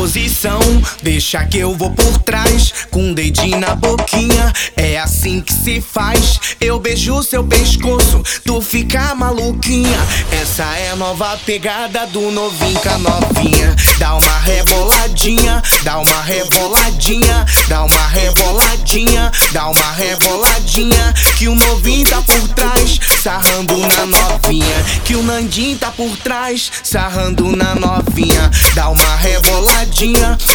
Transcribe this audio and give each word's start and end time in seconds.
posição, 0.00 0.60
deixa 1.02 1.44
que 1.44 1.58
eu 1.58 1.76
vou 1.76 1.90
por 1.90 2.16
trás, 2.22 2.72
com 2.90 3.10
um 3.10 3.12
dedinho 3.12 3.60
na 3.60 3.74
boquinha. 3.74 4.50
É 4.74 4.98
assim 4.98 5.42
que 5.42 5.52
se 5.52 5.78
faz. 5.78 6.40
Eu 6.58 6.80
beijo 6.80 7.22
seu 7.22 7.44
pescoço, 7.44 8.22
tu 8.42 8.62
fica 8.62 9.14
maluquinha. 9.14 9.98
Essa 10.40 10.64
é 10.78 10.92
a 10.92 10.96
nova 10.96 11.38
pegada 11.44 12.06
do 12.06 12.30
novinho 12.30 12.80
com 12.80 12.88
a 12.88 12.98
novinha. 12.98 13.76
Dá 13.98 14.14
uma 14.14 14.38
reboladinha, 14.38 15.62
dá 15.82 15.98
uma 15.98 16.22
reboladinha, 16.22 17.44
dá 17.68 17.84
uma 17.84 18.06
reboladinha, 18.08 19.32
dá 19.52 19.68
uma 19.68 19.92
reboladinha. 19.92 21.14
Que 21.36 21.46
o 21.46 21.54
novinho 21.54 22.08
tá 22.08 22.22
por 22.22 22.48
trás, 22.48 22.98
sarrando 23.22 23.76
na 23.76 24.06
novinha. 24.06 24.84
Que 25.04 25.14
o 25.14 25.22
Nandinho 25.22 25.76
tá 25.76 25.90
por 25.90 26.16
trás, 26.16 26.72
sarrando 26.82 27.54
na 27.54 27.74
novinha. 27.74 28.50
Dá 28.74 28.88
uma 28.88 29.16
reboladinha, 29.16 29.79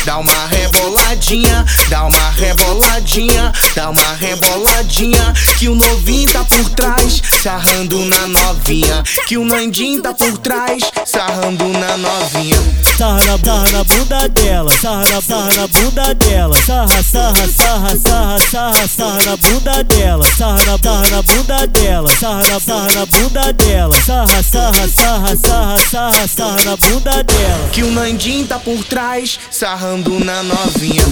dá 0.04 0.18
uma 0.18 0.48
reboladinha, 0.48 1.64
dá 1.88 2.04
uma 2.06 2.30
reboladinha, 2.32 3.54
dá 3.76 3.92
uma 3.92 4.14
reboladinha. 4.16 5.34
Que 5.60 5.70
o 5.70 5.76
novinho 5.76 6.32
tá 6.32 6.44
por 6.46 6.68
trás, 6.72 7.22
sarrando 7.44 8.04
na 8.06 8.28
novinha. 8.28 9.04
Que 9.28 9.38
o 9.38 9.46
Nandinho 9.46 10.02
tá 10.02 10.14
por 10.16 10.36
trás, 10.40 10.92
sarrando 11.06 11.68
na 11.68 11.96
novinha. 11.96 12.58
Sarra 12.98 13.24
na 13.72 13.84
bunda 13.84 14.28
dela, 14.30 14.55
sarra, 14.82 15.22
sarra 15.22 15.56
na 15.56 15.68
bunda 15.68 16.14
dela, 16.16 16.56
sarra, 16.66 17.04
sarra, 17.04 17.48
sarra, 17.48 17.98
sarra, 17.98 18.40
sarra, 18.40 18.88
sarra 18.88 19.26
na 19.26 19.38
bunda 19.38 19.84
dela, 19.84 20.24
sarra, 20.38 20.78
sarra 20.82 21.10
na 21.10 21.22
bunda 21.22 21.68
dela, 21.68 22.10
sarra, 22.20 22.60
sarra 22.60 22.94
na 22.94 23.06
bunda 23.06 23.54
dela, 23.54 24.02
sarra, 24.02 24.44
sarra, 24.44 24.88
sarra, 24.88 25.36
sarra, 25.38 25.78
sarra, 25.90 26.28
sarra 26.28 26.64
na 26.66 26.78
bunda 26.78 27.24
dela. 27.24 27.70
Que 27.72 27.84
o 27.84 27.92
Nandinho 27.92 28.46
tá 28.48 28.60
por 28.60 28.84
trás, 28.84 29.40
sarrando 29.50 30.20
na 30.20 30.44
novinha. 30.44 31.06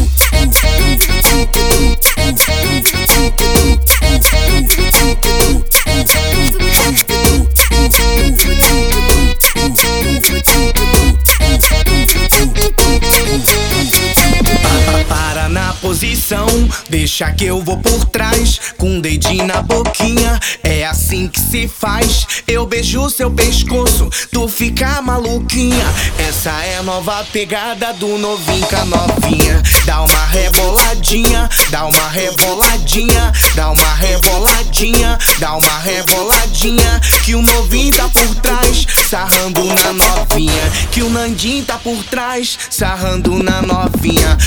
Posição, 16.33 16.69
deixa 16.89 17.31
que 17.31 17.45
eu 17.45 17.61
vou 17.61 17.77
por 17.77 18.05
trás, 18.05 18.59
com 18.77 18.89
um 18.89 18.99
dedinho 18.99 19.45
na 19.45 19.61
boquinha. 19.61 20.39
É 20.63 20.85
assim 20.85 21.27
que 21.27 21.39
se 21.39 21.67
faz. 21.67 22.25
Eu 22.47 22.65
beijo 22.65 23.09
seu 23.09 23.29
pescoço, 23.29 24.09
tu 24.31 24.47
fica 24.47 25.01
maluquinha. 25.01 25.85
Essa 26.27 26.49
é 26.65 26.77
a 26.77 26.83
nova 26.83 27.23
pegada 27.31 27.93
do 27.93 28.17
novinho 28.17 28.65
com 28.67 28.75
a 28.75 28.85
novinha. 28.85 29.61
Dá 29.85 30.01
uma 30.01 30.25
reboladinha, 30.25 31.49
dá 31.69 31.85
uma 31.85 32.09
reboladinha, 32.09 33.31
dá 33.55 33.71
uma 33.71 33.95
reboladinha, 33.95 35.17
dá 35.39 35.55
uma 35.55 35.79
reboladinha. 35.79 37.01
Que 37.23 37.35
o 37.35 37.41
novinho 37.41 37.95
tá 37.95 38.09
por 38.09 38.35
trás, 38.35 38.87
sarrando 39.09 39.63
na 39.63 39.93
novinha. 39.93 40.71
Que 40.91 41.03
o 41.03 41.09
Nandinho 41.09 41.63
tá 41.63 41.77
por 41.77 42.03
trás, 42.05 42.57
sarrando 42.69 43.41
na 43.43 43.61
novinha. 43.61 44.37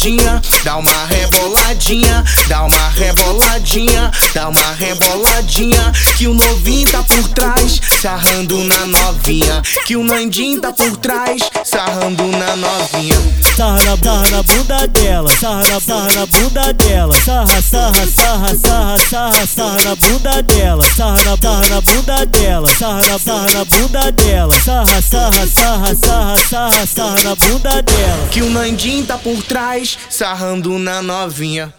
Dá 0.00 0.06
uma 0.06 0.14
reboladinha, 0.14 0.48
dá 0.64 0.78
uma 0.78 1.04
reboladinha, 1.04 2.24
dá 2.48 2.64
uma 2.64 2.90
reboladinha, 2.90 4.10
dá 4.32 4.48
uma 4.48 4.72
reboladinha. 4.72 5.92
Que 6.16 6.26
o 6.26 6.32
novinho 6.32 6.90
tá 6.90 7.02
por 7.02 7.28
trás, 7.28 7.78
sarrando 8.00 8.64
na 8.64 8.86
novinha. 8.86 9.60
Que 9.84 9.96
o 9.96 10.02
Nandinho 10.02 10.58
tá 10.58 10.72
por 10.72 10.96
trás, 10.96 11.42
sarrando 11.64 12.26
na 12.28 12.56
novinha. 12.56 13.16
Sarra, 13.54 13.78
sarra 14.02 14.30
na 14.30 14.42
bunda 14.42 14.88
dela, 14.88 15.28
sarra, 15.38 15.80
sarra 15.80 16.12
na 16.14 16.26
bunda 16.26 16.72
dela, 16.72 17.14
sarra, 17.22 17.60
sarra, 17.60 18.06
sarra, 18.06 18.56
sarra, 18.56 18.98
sarra, 19.10 19.46
sarra 19.46 19.84
na 19.84 19.96
bunda 19.96 20.42
dela, 20.42 20.82
sarra, 20.96 21.36
sarra 21.42 21.68
na 21.68 21.80
bunda 21.82 22.26
dela, 22.26 22.68
sarra, 22.78 23.18
sarra 23.18 23.52
na 23.52 23.64
bunda 23.66 24.12
dela, 24.12 24.60
sarra, 24.64 25.02
sarra, 25.02 25.46
sarra, 25.46 25.94
sarra, 25.94 26.36
sarra, 26.48 26.86
sarra 26.86 27.22
na 27.22 27.34
bunda 27.34 27.82
dela. 27.82 28.28
Que 28.30 28.40
o 28.40 28.48
Nandinho 28.48 29.04
tá 29.04 29.18
por 29.18 29.42
trás, 29.42 29.89
sarrando 30.08 30.78
na 30.78 31.02
novinha. 31.02 31.72